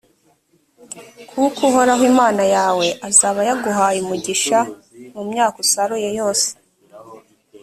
kuko 1.29 1.59
uhoraho 1.69 2.03
imana 2.11 2.43
yawe 2.55 2.85
azaba 3.07 3.39
yaguhereye 3.49 3.99
umugisha 4.03 4.57
mu 5.13 5.21
myaka 5.31 5.57
usaruye 5.65 6.09
yose, 6.19 6.47